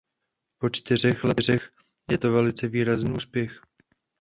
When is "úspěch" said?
3.13-3.61